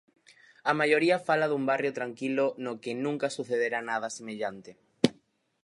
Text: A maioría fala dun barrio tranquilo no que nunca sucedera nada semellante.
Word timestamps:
A 0.69 0.71
maioría 0.79 1.23
fala 1.27 1.49
dun 1.49 1.63
barrio 1.71 1.95
tranquilo 1.99 2.45
no 2.63 2.73
que 2.83 2.91
nunca 3.05 3.27
sucedera 3.37 3.79
nada 3.89 4.09
semellante. 4.17 4.71